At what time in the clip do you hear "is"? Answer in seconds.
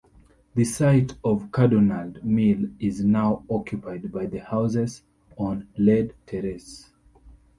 2.79-3.03